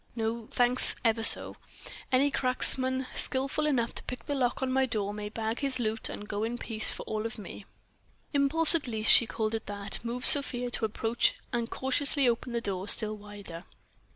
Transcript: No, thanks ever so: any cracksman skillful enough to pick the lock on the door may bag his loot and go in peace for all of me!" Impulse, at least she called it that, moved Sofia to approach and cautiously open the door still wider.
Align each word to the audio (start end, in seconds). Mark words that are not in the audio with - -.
No, 0.15 0.47
thanks 0.47 0.95
ever 1.05 1.21
so: 1.21 1.57
any 2.11 2.31
cracksman 2.31 3.05
skillful 3.13 3.67
enough 3.67 3.93
to 3.93 4.03
pick 4.05 4.25
the 4.25 4.33
lock 4.33 4.63
on 4.63 4.73
the 4.73 4.87
door 4.87 5.13
may 5.13 5.29
bag 5.29 5.59
his 5.59 5.79
loot 5.79 6.09
and 6.09 6.27
go 6.27 6.43
in 6.43 6.57
peace 6.57 6.91
for 6.91 7.03
all 7.03 7.23
of 7.23 7.37
me!" 7.37 7.65
Impulse, 8.33 8.73
at 8.73 8.87
least 8.87 9.11
she 9.11 9.27
called 9.27 9.53
it 9.53 9.67
that, 9.67 9.99
moved 10.03 10.25
Sofia 10.25 10.71
to 10.71 10.85
approach 10.85 11.35
and 11.53 11.69
cautiously 11.69 12.27
open 12.27 12.51
the 12.51 12.61
door 12.61 12.87
still 12.87 13.15
wider. 13.15 13.63